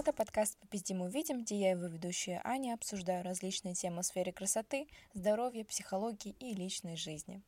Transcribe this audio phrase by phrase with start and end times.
[0.00, 4.32] Это подкаст «Попиздим увидим», где я и его ведущая Аня обсуждаю различные темы в сфере
[4.32, 7.42] красоты, здоровья, психологии и личной жизни.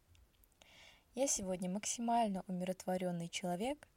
[1.15, 3.89] Я сегодня максимально умиротворенный человек.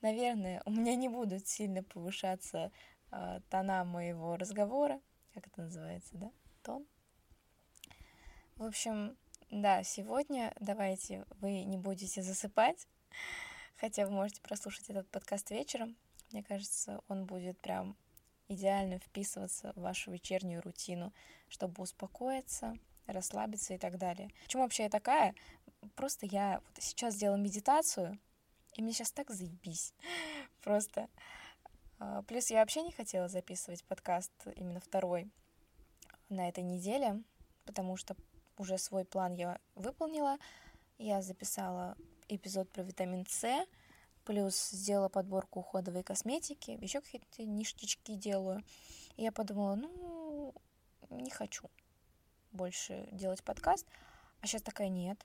[0.00, 2.72] Наверное, у меня не будут сильно повышаться
[3.12, 5.00] э, тона моего разговора.
[5.32, 6.32] Как это называется, да?
[6.64, 6.84] Тон.
[8.56, 9.16] В общем,
[9.52, 12.88] да, сегодня давайте вы не будете засыпать,
[13.76, 15.96] хотя вы можете прослушать этот подкаст вечером,
[16.34, 17.96] мне кажется, он будет прям
[18.48, 21.12] идеально вписываться в вашу вечернюю рутину,
[21.48, 22.76] чтобы успокоиться,
[23.06, 24.30] расслабиться и так далее.
[24.42, 25.36] Почему вообще я такая?
[25.94, 28.18] Просто я вот сейчас сделала медитацию,
[28.72, 29.94] и мне сейчас так заебись.
[30.60, 31.08] Просто.
[32.00, 35.30] А, плюс я вообще не хотела записывать подкаст именно второй
[36.30, 37.22] на этой неделе,
[37.64, 38.16] потому что
[38.58, 40.38] уже свой план я выполнила.
[40.98, 41.96] Я записала
[42.26, 43.64] эпизод про витамин С,
[44.24, 48.62] плюс сделала подборку уходовой косметики, еще какие-то ништячки делаю.
[49.16, 50.54] И я подумала, ну,
[51.10, 51.70] не хочу
[52.52, 53.86] больше делать подкаст.
[54.40, 55.24] А сейчас такая, нет,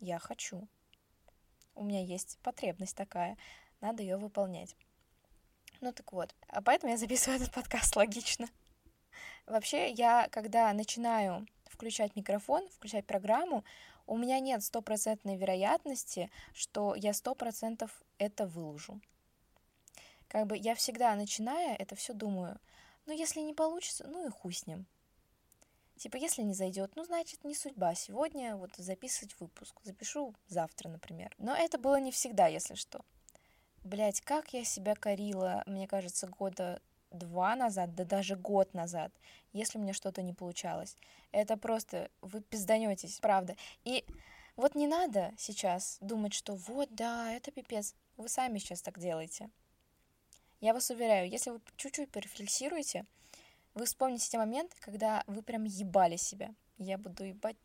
[0.00, 0.66] я хочу.
[1.74, 3.36] У меня есть потребность такая,
[3.80, 4.76] надо ее выполнять.
[5.80, 8.48] Ну так вот, а поэтому я записываю этот подкаст, логично.
[9.46, 13.64] Вообще, я, когда начинаю включать микрофон, включать программу,
[14.12, 19.00] у меня нет стопроцентной вероятности, что я сто процентов это выложу.
[20.28, 22.60] Как бы я всегда, начиная, это все думаю,
[23.06, 24.86] ну, если не получится, ну и хуй с ним.
[25.96, 27.94] Типа, если не зайдет, ну, значит, не судьба.
[27.94, 29.80] Сегодня вот записывать выпуск.
[29.82, 31.34] Запишу завтра, например.
[31.38, 33.04] Но это было не всегда, если что.
[33.82, 39.12] Блять, как я себя корила, мне кажется, года два назад, да даже год назад,
[39.52, 40.96] если мне что-то не получалось.
[41.30, 43.56] Это просто вы пизданетесь, правда.
[43.84, 44.04] И
[44.56, 47.94] вот не надо сейчас думать, что вот, да, это пипец.
[48.16, 49.50] Вы сами сейчас так делаете.
[50.60, 53.04] Я вас уверяю, если вы чуть-чуть порефлексируете,
[53.74, 56.54] вы вспомните те моменты, когда вы прям ебали себя.
[56.78, 57.56] Я буду ебать.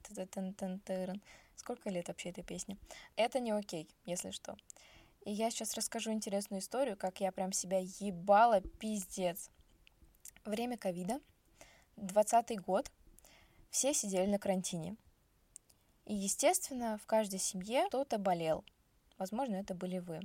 [1.56, 2.78] Сколько лет вообще этой песне?
[3.16, 4.56] Это не окей, если что.
[5.28, 9.50] И я сейчас расскажу интересную историю, как я прям себя ебала пиздец.
[10.46, 11.20] Время ковида,
[11.98, 12.90] двадцатый год,
[13.70, 14.96] все сидели на карантине.
[16.06, 18.64] И, естественно, в каждой семье кто-то болел.
[19.18, 20.22] Возможно, это были вы.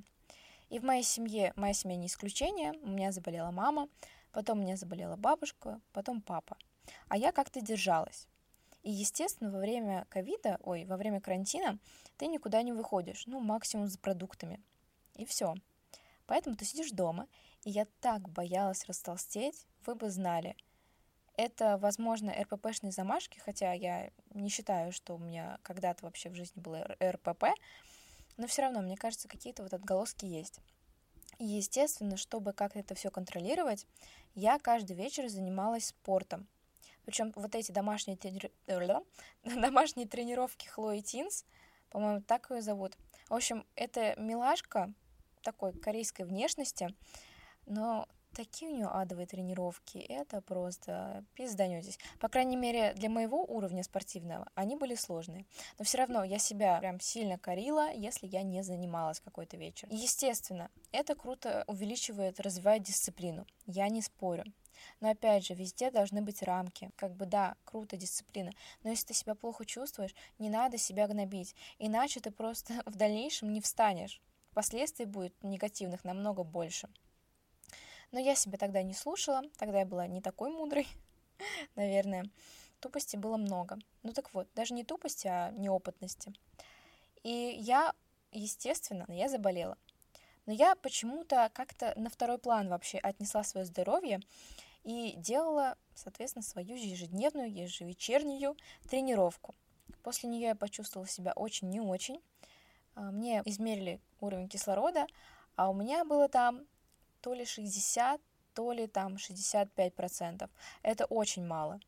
[0.68, 3.88] И в моей семье, моя семья не исключение, у меня заболела мама,
[4.30, 6.56] потом у меня заболела бабушка, потом папа.
[7.08, 8.28] А я как-то держалась.
[8.84, 11.80] И, естественно, во время ковида, ой, во время карантина
[12.19, 14.62] ты никуда не выходишь, ну, максимум за продуктами.
[15.16, 15.54] И все.
[16.26, 17.28] Поэтому ты сидишь дома,
[17.64, 20.56] и я так боялась растолстеть, вы бы знали.
[21.36, 26.60] Это, возможно, РППшные замашки, хотя я не считаю, что у меня когда-то вообще в жизни
[26.60, 27.44] было РПП,
[28.36, 30.60] но все равно, мне кажется, какие-то вот отголоски есть.
[31.38, 33.86] И, естественно, чтобы как-то это все контролировать,
[34.34, 36.46] я каждый вечер занималась спортом.
[37.04, 38.50] Причем вот эти домашние, трени...
[39.44, 41.44] домашние тренировки Хлои Тинс,
[41.90, 42.96] по-моему, так ее зовут.
[43.28, 44.92] В общем, это милашка,
[45.42, 46.94] такой корейской внешности,
[47.66, 51.98] но такие у нее адовые тренировки, это просто пизданетесь.
[52.19, 55.47] По крайней мере, для моего уровня спортивного они были сложные.
[55.78, 59.88] Но все равно я себя прям сильно корила, если я не занималась какой-то вечер.
[59.91, 63.47] Естественно, это круто увеличивает, развивает дисциплину.
[63.66, 64.44] Я не спорю.
[65.00, 66.91] Но опять же, везде должны быть рамки.
[66.97, 68.50] Как бы да, круто, дисциплина.
[68.82, 71.54] Но если ты себя плохо чувствуешь, не надо себя гнобить.
[71.78, 74.20] Иначе ты просто в дальнейшем не встанешь
[74.52, 76.88] последствий будет негативных намного больше.
[78.10, 80.86] Но я себя тогда не слушала, тогда я была не такой мудрой,
[81.76, 82.24] наверное.
[82.80, 83.78] Тупости было много.
[84.02, 86.32] Ну так вот, даже не тупости, а неопытности.
[87.22, 87.94] И я,
[88.32, 89.78] естественно, я заболела.
[90.46, 94.20] Но я почему-то как-то на второй план вообще отнесла свое здоровье
[94.82, 98.56] и делала, соответственно, свою ежедневную, ежевечернюю
[98.88, 99.54] тренировку.
[100.02, 102.20] После нее я почувствовала себя очень не очень.
[102.94, 105.06] А, мне измерили уровень кислорода,
[105.56, 106.64] а у меня было там
[107.20, 108.20] то ли 60,
[108.54, 110.48] то ли там 65%.
[110.82, 111.80] Это очень мало.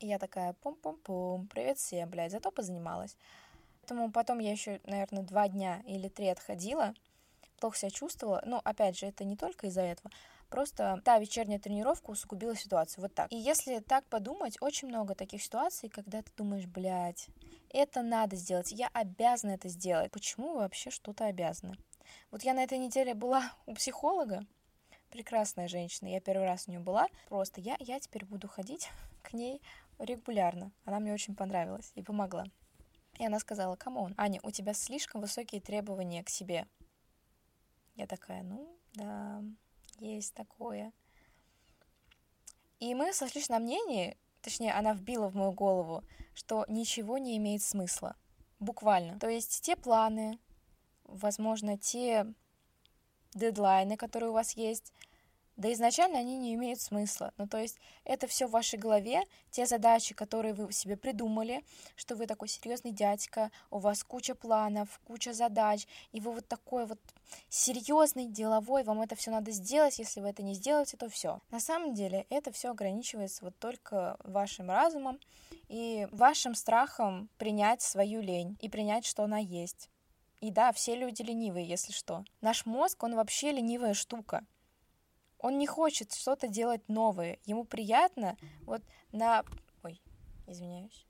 [0.00, 3.16] И я такая, пум-пум-пум, привет всем, блядь, зато позанималась.
[3.80, 6.94] Поэтому потом я еще, наверное, два дня или три отходила,
[7.58, 8.42] плохо себя чувствовала.
[8.46, 10.10] Ну, опять же, это не только из-за этого.
[10.48, 13.02] Просто та вечерняя тренировка усугубила ситуацию.
[13.02, 13.32] Вот так.
[13.32, 17.28] И если так подумать, очень много таких ситуаций, когда ты думаешь, блядь,
[17.70, 20.10] это надо сделать, я обязана это сделать.
[20.10, 21.76] Почему вообще что-то обязаны?
[22.30, 24.46] Вот я на этой неделе была у психолога,
[25.10, 27.08] прекрасная женщина, я первый раз у нее была.
[27.28, 28.90] Просто я, я теперь буду ходить
[29.22, 29.62] к ней
[29.98, 30.72] регулярно.
[30.84, 32.44] Она мне очень понравилась и помогла.
[33.18, 36.66] И она сказала, come on, Аня, у тебя слишком высокие требования к себе.
[37.96, 39.42] Я такая, ну, да,
[39.98, 40.92] есть такое.
[42.78, 46.04] И мы сошлись на мнении, точнее, она вбила в мою голову,
[46.34, 48.16] что ничего не имеет смысла.
[48.60, 49.18] Буквально.
[49.18, 50.38] То есть те планы,
[51.04, 52.26] возможно, те
[53.34, 54.92] дедлайны, которые у вас есть,
[55.58, 57.32] да изначально они не имеют смысла.
[57.36, 61.62] Ну, то есть это все в вашей голове, те задачи, которые вы себе придумали,
[61.96, 66.86] что вы такой серьезный дядька, у вас куча планов, куча задач, и вы вот такой
[66.86, 67.00] вот
[67.48, 71.40] серьезный, деловой, вам это все надо сделать, если вы это не сделаете, то все.
[71.50, 75.18] На самом деле это все ограничивается вот только вашим разумом
[75.68, 79.90] и вашим страхом принять свою лень и принять, что она есть.
[80.40, 82.24] И да, все люди ленивые, если что.
[82.40, 84.46] Наш мозг, он вообще ленивая штука.
[85.38, 87.38] Он не хочет что-то делать новое.
[87.44, 88.82] Ему приятно вот
[89.12, 89.44] на...
[89.82, 90.00] Ой,
[90.46, 91.06] извиняюсь.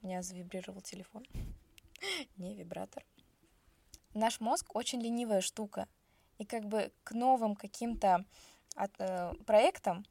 [0.00, 1.26] У меня завибрировал телефон.
[2.36, 3.04] не вибратор.
[4.14, 5.88] Наш мозг очень ленивая штука.
[6.38, 8.24] И как бы к новым каким-то
[8.76, 10.04] от, э, проектам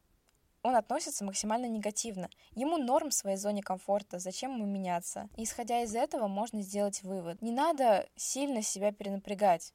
[0.62, 2.28] он относится максимально негативно.
[2.54, 5.28] Ему норм в своей зоне комфорта, зачем ему меняться?
[5.36, 7.40] Исходя из этого можно сделать вывод.
[7.40, 9.72] Не надо сильно себя перенапрягать.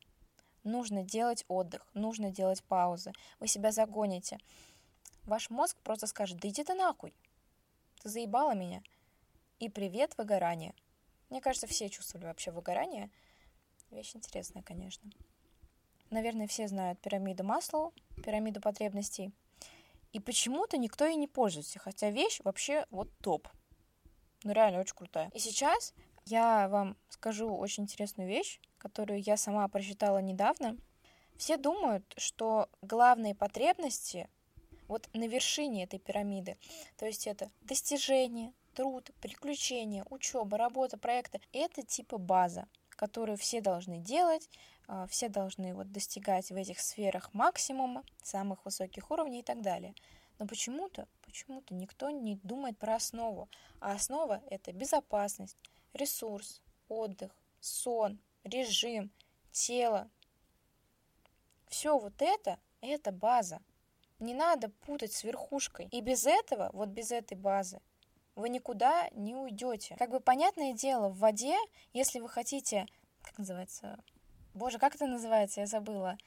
[0.63, 3.12] Нужно делать отдых, нужно делать паузы.
[3.39, 4.38] Вы себя загоните.
[5.25, 7.13] Ваш мозг просто скажет, да иди ты нахуй.
[8.01, 8.81] Ты заебала меня.
[9.60, 10.74] И привет, выгорание.
[11.30, 13.10] Мне кажется, все чувствовали вообще выгорание.
[13.92, 15.10] Вещь интересная, конечно.
[16.10, 17.94] Наверное, все знают пирамиду Маслоу,
[18.24, 19.31] пирамиду потребностей.
[20.12, 23.48] И почему-то никто и не пользуется, хотя вещь вообще вот топ.
[24.44, 25.30] Ну, реально очень крутая.
[25.33, 25.94] И сейчас
[26.25, 30.77] я вам скажу очень интересную вещь, которую я сама прочитала недавно.
[31.38, 34.30] Все думают, что главные потребности
[34.88, 36.57] вот на вершине этой пирамиды,
[36.97, 43.97] то есть это достижение, труд, приключения, учеба, работа, проекты, это типа база, которую все должны
[43.97, 44.50] делать,
[44.88, 49.95] а, все должны вот достигать в этих сферах максимума, самых высоких уровней и так далее.
[50.39, 53.50] Но почему-то, почему-то никто не думает про основу.
[53.79, 55.57] А основа— это безопасность,
[55.94, 59.11] ресурс, отдых, сон, режим,
[59.51, 60.09] тело.
[61.67, 63.61] Все вот это– это база.
[64.19, 65.87] Не надо путать с верхушкой.
[65.91, 67.81] И без этого, вот без этой базы,
[68.35, 69.95] вы никуда не уйдете.
[69.97, 71.57] Как бы понятное дело, в воде,
[71.93, 72.85] если вы хотите,
[73.21, 73.97] как называется,
[74.53, 76.17] боже, как это называется, я забыла.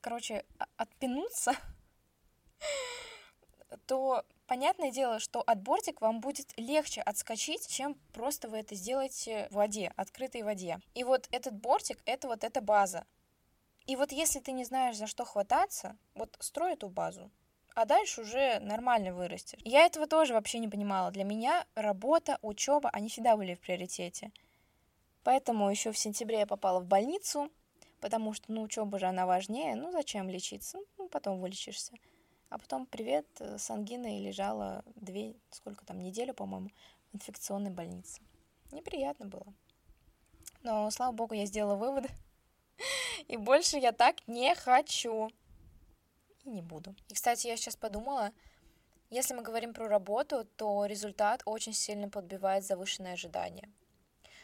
[0.00, 0.44] Короче,
[0.76, 1.52] отпинуться,
[3.86, 9.48] то понятное дело, что от бортик вам будет легче отскочить, чем просто вы это сделаете
[9.50, 10.80] в воде, открытой воде.
[10.94, 13.06] И вот этот бортик— это вот эта база.
[13.86, 17.30] И вот если ты не знаешь, за что хвататься, вот строй эту базу,
[17.74, 19.60] а дальше уже нормально вырастешь.
[19.64, 21.10] Я этого тоже вообще не понимала.
[21.10, 24.30] Для меня работа, учеба, они всегда были в приоритете.
[25.24, 27.50] Поэтому еще в сентябре я попала в больницу,
[28.00, 30.78] потому что, ну, учеба же она важнее, ну, зачем лечиться?
[30.98, 31.92] Ну, потом вылечишься.
[32.48, 36.70] А потом, привет, э, с ангиной лежала две, сколько там, неделю, по-моему,
[37.12, 38.20] в инфекционной больнице.
[38.70, 39.52] Неприятно было.
[40.62, 42.08] Но, слава богу, я сделала выводы.
[43.28, 45.30] И больше я так не хочу.
[46.44, 46.94] И не буду.
[47.08, 48.32] И, кстати, я сейчас подумала,
[49.10, 53.70] если мы говорим про работу, то результат очень сильно подбивает завышенные ожидания.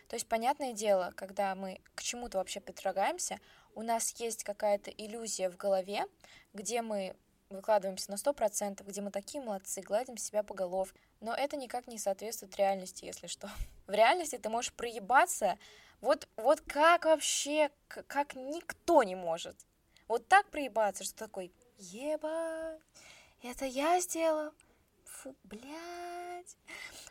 [0.08, 3.38] То есть, понятное дело, когда мы к чему-то вообще притрогаемся,
[3.74, 6.06] у нас есть какая-то иллюзия в голове,
[6.52, 7.16] где мы
[7.50, 10.92] выкладываемся на 100%, где мы такие молодцы, гладим себя по голове.
[11.20, 13.50] Но это никак не соответствует реальности, если что.
[13.86, 15.58] В реальности ты можешь проебаться
[16.00, 19.56] вот, вот как вообще, как никто не может.
[20.08, 22.80] Вот так проебаться, что такой, ебать,
[23.42, 24.52] это я сделал.
[25.04, 26.56] Фу, блядь.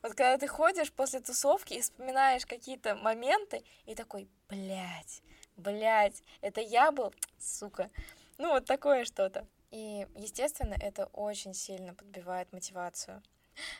[0.01, 5.21] Вот когда ты ходишь после тусовки и вспоминаешь какие-то моменты, и такой, блядь,
[5.55, 7.91] блядь, это я был, сука.
[8.37, 9.45] Ну, вот такое что-то.
[9.71, 13.21] И, естественно, это очень сильно подбивает мотивацию.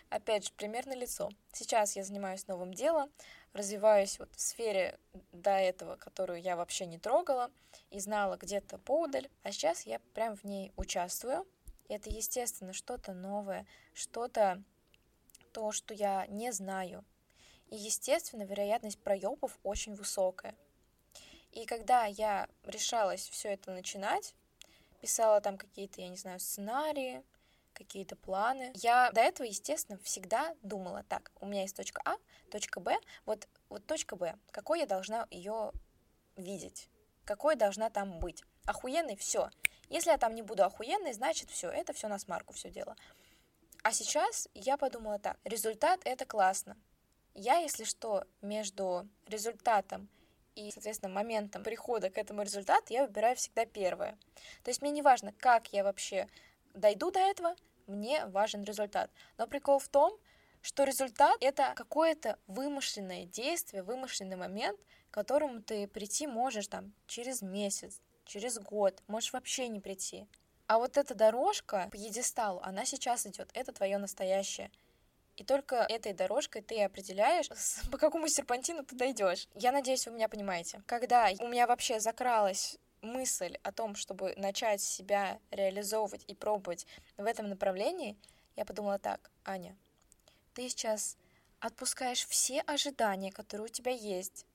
[0.10, 1.30] Опять же, примерно лицо.
[1.54, 3.10] Сейчас я занимаюсь новым делом,
[3.54, 5.00] развиваюсь вот в сфере
[5.32, 7.50] до этого, которую я вообще не трогала
[7.90, 11.48] и знала где-то поудаль, а сейчас я прям в ней участвую.
[11.88, 14.62] И это, естественно, что-то новое, что-то
[15.54, 17.04] то, что я не знаю.
[17.70, 20.56] И, естественно, вероятность проебов очень высокая.
[21.52, 24.36] И когда я решалась все это начинать,
[25.02, 27.24] писала там какие-то, я не знаю, сценарии,
[27.74, 28.72] какие-то планы.
[28.76, 32.18] Я до этого, естественно, всегда думала, так, у меня есть точка А,
[32.52, 35.72] точка Б, вот, вот точка Б, какой я должна ее
[36.36, 36.90] видеть,
[37.26, 38.44] какой должна там быть.
[38.66, 39.50] Охуенный, все.
[39.88, 42.96] Если я там не буду охуенной, значит все, это все на смарку, все дело.
[43.82, 46.78] А сейчас я подумала так, результат это классно.
[47.34, 50.10] Я, если что, между результатом
[50.60, 54.18] и, соответственно, моментом прихода к этому результату я выбираю всегда первое.
[54.64, 56.28] То есть мне не важно, как я вообще
[56.74, 57.56] дойду до этого,
[57.88, 59.10] мне важен результат.
[59.38, 60.18] Но прикол в том,
[60.62, 67.42] что результат— это какое-то вымышленное действие, вымышленный момент, к которому ты прийти можешь там через
[67.42, 70.28] месяц, через год, можешь вообще не прийти.
[70.68, 74.70] А вот эта дорожка по едесталу, она сейчас идет, это твое настоящее.
[75.40, 77.48] И только этой дорожкой ты определяешь,
[77.92, 79.48] по какому серпантину ты дойдешь.
[79.56, 80.84] Я надеюсь, вы меня понимаете.
[80.86, 87.26] Когда у меня вообще закралась мысль о том, чтобы начать себя реализовывать и пробовать в
[87.26, 88.18] этом направлении,
[88.58, 89.78] я подумала так, Аня,
[90.54, 91.16] ты сейчас
[91.62, 94.46] отпускаешь все ожидания, которые у тебя есть.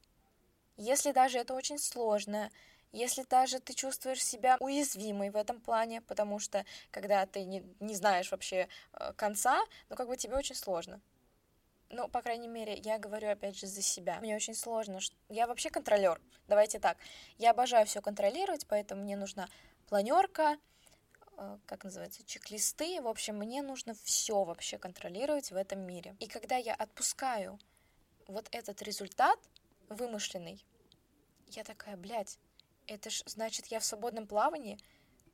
[0.77, 2.51] Если даже это очень сложно,
[2.95, 7.95] если даже ты чувствуешь себя уязвимой в этом плане, потому что когда ты не, не
[7.95, 11.01] знаешь вообще э, конца, ну как бы тебе очень сложно.
[11.91, 14.19] Ну, по крайней мере, я говорю опять же за себя.
[14.21, 14.99] Мне очень сложно.
[15.29, 16.21] Я вообще контролер.
[16.49, 16.97] Давайте так.
[17.39, 19.49] Я обожаю все контролировать, поэтому мне нужна
[19.87, 20.57] планерка,
[21.37, 23.01] Э, как называется, чек-листы.
[23.01, 26.17] В общем, мне нужно все вообще контролировать в этом мире.
[26.21, 27.59] И когда я отпускаю
[28.27, 29.39] вот этот результат
[29.89, 30.65] вымышленный,
[31.49, 32.39] я такая, блядь,
[32.87, 34.79] это ж значит я в свободном плавании.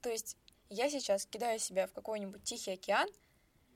[0.02, 0.36] То есть
[0.68, 3.08] я сейчас кидаю себя в какой-нибудь тихий океан,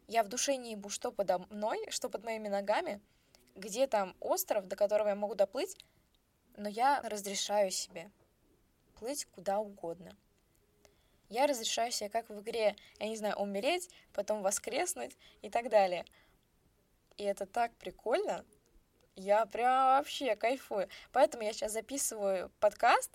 [0.07, 3.01] я в душе не ебу, что подо мной, что под моими ногами,
[3.55, 5.77] где там остров, до которого я могу доплыть,
[6.57, 8.11] но я разрешаю себе
[8.95, 10.17] плыть куда угодно
[11.35, 16.05] я разрешаю себе, как в игре, я не знаю, умереть, потом воскреснуть и так далее.
[17.17, 18.45] И это так прикольно.
[19.17, 20.89] Я прям вообще кайфую.
[21.13, 23.11] Поэтому я сейчас записываю подкаст,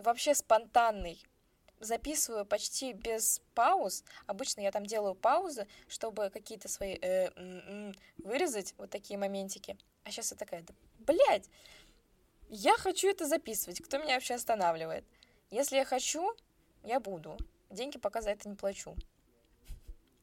[0.00, 1.22] вообще спонтанный.
[1.78, 4.04] Записываю почти без пауз.
[4.26, 9.78] Обычно я там делаю паузы, чтобы какие-то свои э, вырезать, вот такие моментики.
[10.04, 11.48] А сейчас я такая, да, блядь,
[12.48, 13.80] я хочу это записывать.
[13.80, 15.04] Кто меня вообще останавливает?
[15.50, 16.34] Если я хочу,
[16.82, 17.38] я буду.
[17.70, 18.94] Деньги пока за это не плачу.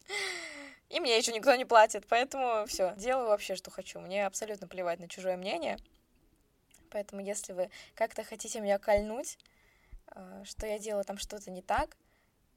[0.90, 4.00] И мне еще никто не платит, поэтому все, делаю вообще, что хочу.
[4.00, 5.78] Мне абсолютно плевать на чужое мнение.
[6.90, 9.38] Поэтому, если вы как-то хотите меня кольнуть,
[10.44, 11.98] что я делаю там что-то не так,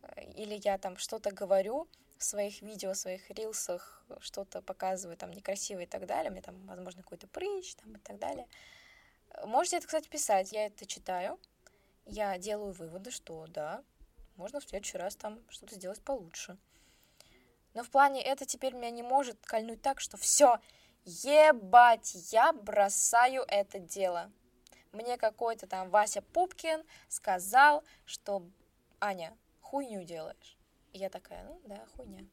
[0.03, 1.89] э, или я там что-то говорю
[2.19, 6.67] в своих видео, в своих рилсах, что-то показываю там некрасиво и так далее, мне там,
[6.67, 8.47] возможно, какой-то прыщ там и так далее,
[9.45, 10.53] можете это, кстати, писать.
[10.53, 11.39] Я это читаю,
[12.07, 13.83] я делаю выводы, что да,
[14.37, 16.59] можно в следующий раз там что-то сделать получше.
[17.75, 20.59] Но в плане это теперь меня не может кольнуть так, что все,
[21.05, 24.33] ебать, я бросаю это дело.
[24.93, 28.43] Мне какой-то там Вася Пупкин сказал, что
[29.01, 30.59] Аня, хуйню делаешь.
[30.93, 32.27] И я такая, ну да, хуйня.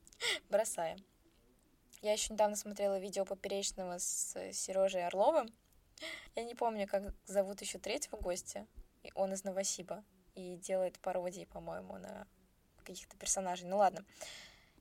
[0.50, 0.98] Бросаем.
[2.02, 5.48] Я еще недавно смотрела видео Поперечного с Сережей Орловым.
[6.34, 8.66] Я не помню, как зовут еще третьего гостя
[9.14, 12.26] он из Новосиба и делает пародии, по-моему, на
[12.84, 13.68] каких-то персонажей.
[13.68, 14.04] Ну ладно.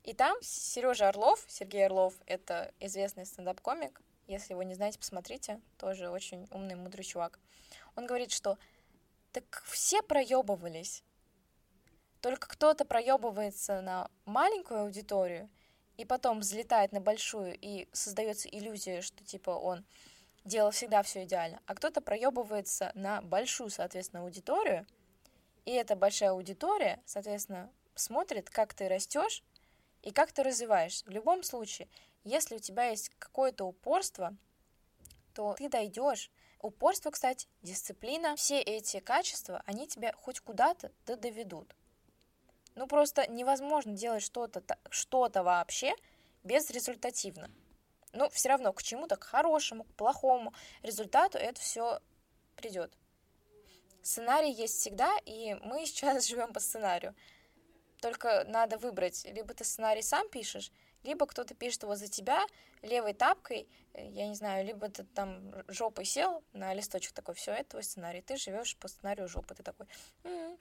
[0.03, 4.01] И там Сережа Орлов, Сергей Орлов, это известный стендап-комик.
[4.27, 5.61] Если его не знаете, посмотрите.
[5.77, 7.39] Тоже очень умный, мудрый чувак.
[7.95, 8.57] Он говорит, что
[9.31, 11.03] так все проебывались.
[12.21, 15.49] Только кто-то проебывается на маленькую аудиторию,
[15.97, 19.85] и потом взлетает на большую, и создается иллюзия, что типа он
[20.43, 24.85] делал всегда все идеально, а кто-то проебывается на большую, соответственно, аудиторию,
[25.65, 29.43] и эта большая аудитория, соответственно, смотрит, как ты растешь
[30.03, 31.05] и как ты развиваешься.
[31.05, 31.87] В любом случае,
[32.25, 34.35] если у тебя есть какое-то упорство,
[35.33, 36.29] то ты дойдешь.
[36.59, 41.73] Упорство, кстати, дисциплина, все эти качества, они тебя хоть куда-то да доведут.
[42.75, 45.95] Ну, просто невозможно делать что-то что вообще
[46.43, 47.49] безрезультативно
[48.15, 51.99] но все равно к чему-то, к хорошему, к плохому результату это все
[52.55, 52.91] придет.
[54.01, 57.13] Сценарий есть всегда, и мы сейчас живем по сценарию.
[58.01, 60.71] Только надо выбрать, либо ты сценарий сам пишешь,
[61.05, 62.45] либо кто-то пишет его за тебя
[62.81, 67.51] левой тапкой, э, я не знаю, либо ты там жопой сел на листочек такой, все,
[67.51, 69.87] это твой сценарий, ты живешь по сценарию жопы, ты такой,
[70.23, 70.57] м-м".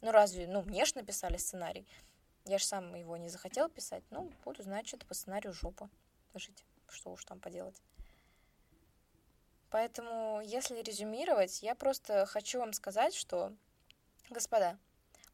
[0.00, 1.86] ну разве, ну мне ж написали сценарий,
[2.44, 5.90] я же сам его не захотел писать, ну буду, значит, по сценарию жопа
[6.34, 6.64] жить.
[6.88, 7.80] Что уж там поделать.
[9.70, 13.52] Поэтому, если резюмировать, я просто хочу вам сказать, что,
[14.30, 14.78] господа,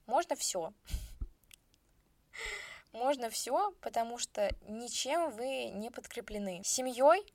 [0.07, 0.73] можно все.
[2.93, 6.63] Можно все, потому что ничем вы не подкреплены.
[6.65, 7.33] Семьей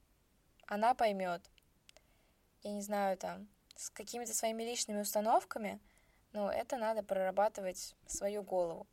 [0.68, 1.42] она поймет.
[2.62, 5.80] Я не знаю, там, с какими-то своими личными установками,
[6.34, 8.86] но это надо прорабатывать свою голову.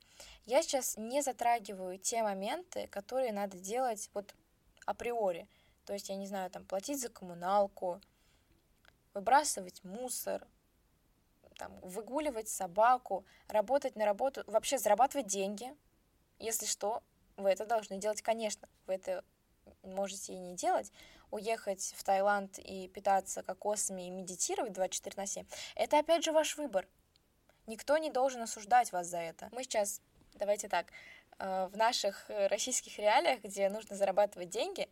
[0.47, 4.35] Я сейчас не затрагиваю те моменты, которые надо делать вот
[4.87, 5.49] априори.
[5.85, 8.01] То есть, я не знаю, там, платить за коммуналку,
[9.13, 10.47] выбрасывать мусор,
[11.59, 15.75] там, выгуливать собаку, работать на работу, вообще зарабатывать деньги.
[16.45, 17.03] Если что,
[17.39, 18.69] вы это должны делать, конечно.
[18.87, 19.25] Вы это
[19.83, 20.93] можете и не делать.
[21.31, 26.59] Уехать в Таиланд и питаться кокосами и медитировать 24 на 7, это опять же ваш
[26.59, 26.87] выбор.
[27.67, 29.49] Никто не должен осуждать вас за это.
[29.53, 30.03] Мы сейчас,
[30.35, 30.89] давайте так,
[31.39, 34.91] э, в наших российских реалиях, где нужно зарабатывать деньги,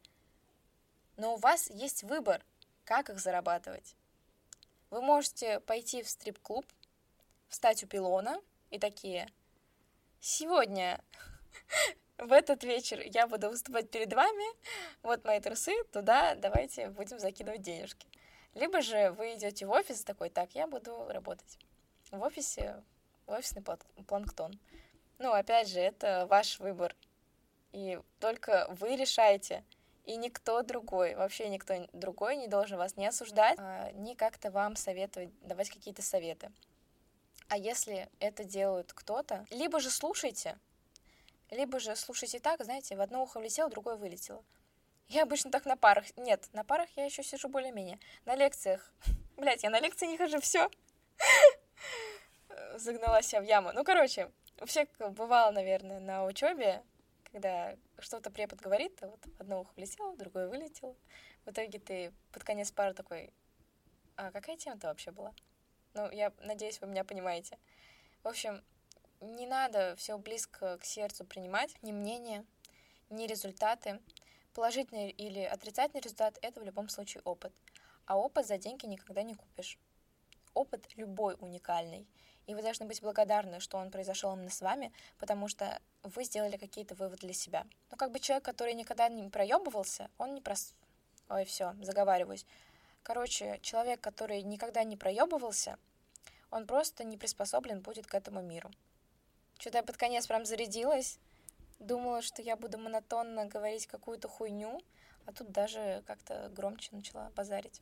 [1.18, 2.42] но у вас есть выбор,
[2.84, 3.94] как их зарабатывать.
[4.88, 6.64] Вы можете пойти в стрип-клуб,
[7.48, 8.40] встать у пилона
[8.70, 9.28] и такие,
[10.18, 10.98] сегодня
[12.18, 14.44] в этот вечер я буду выступать перед вами,
[15.02, 18.06] вот мои трусы, туда давайте будем закидывать денежки.
[18.54, 21.58] Либо же вы идете в офис такой, так, я буду работать.
[22.10, 22.82] В офисе
[23.26, 23.62] офисный
[24.06, 24.58] планктон.
[25.18, 26.94] Ну, опять же, это ваш выбор.
[27.72, 29.64] И только вы решаете,
[30.04, 34.76] и никто другой, вообще никто другой не должен вас не осуждать, а, ни как-то вам
[34.76, 36.50] советовать, давать какие-то советы.
[37.48, 40.58] А если это делают кто-то, либо же слушайте,
[41.52, 44.42] либо же слушайте так, знаете, в одно ухо влетело, другое вылетело.
[45.08, 46.06] Я обычно так на парах.
[46.16, 47.98] Нет, на парах я еще сижу более-менее.
[48.24, 48.90] На лекциях.
[49.36, 50.70] Блять, я на лекции не хожу, все.
[52.76, 53.72] Загнала себя в яму.
[53.74, 54.30] Ну, короче,
[54.60, 56.82] у всех бывало, наверное, на учебе,
[57.30, 60.96] когда что-то препод говорит, а вот одно ухо влетело, другое вылетело.
[61.44, 63.30] В итоге ты под конец пары такой,
[64.16, 65.34] а какая тема-то вообще была?
[65.92, 67.58] Ну, я надеюсь, вы меня понимаете.
[68.22, 68.64] В общем,
[69.22, 72.44] не надо все близко к сердцу принимать, ни мнение,
[73.08, 74.00] ни результаты.
[74.52, 77.52] Положительный или отрицательный результат— это в любом случае опыт.
[78.04, 79.78] А опыт за деньги никогда не купишь.
[80.54, 82.06] Опыт любой уникальный.
[82.46, 86.56] И вы должны быть благодарны, что он произошел именно с вами, потому что вы сделали
[86.56, 87.64] какие-то выводы для себя.
[87.90, 90.74] Ну, как бы человек, который никогда не проебывался, он не прос...
[91.28, 92.44] Ой, все, заговариваюсь.
[93.04, 95.78] Короче, человек, который никогда не проебывался,
[96.50, 98.70] он просто не приспособлен будет к этому миру.
[99.62, 101.20] Что-то я под конец прям зарядилась.
[101.78, 104.82] Думала, что я буду монотонно говорить какую-то хуйню,
[105.24, 107.80] а тут даже как-то громче начала базарить.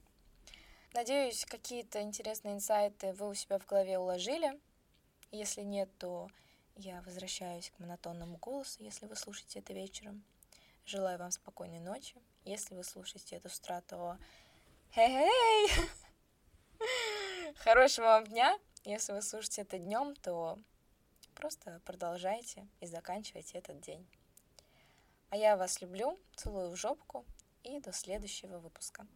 [0.92, 4.60] Надеюсь, какие-то интересные инсайты вы у себя в голове уложили.
[5.30, 6.28] Если нет, то
[6.76, 10.22] я возвращаюсь к монотонному голосу, если вы слушаете это вечером.
[10.84, 12.14] Желаю вам спокойной ночи.
[12.44, 14.18] Если вы слушаете это с утра, то
[14.94, 15.70] хей-хей!
[17.56, 18.58] Хорошего вам дня!
[18.84, 20.58] Если вы слушаете это днем, то
[21.40, 24.07] Просто продолжайте и заканчивайте этот день.
[25.31, 27.24] А я вас люблю, целую в жопку
[27.62, 29.07] и до следующего выпуска.